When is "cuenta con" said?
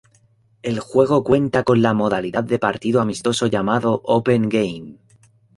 1.23-1.83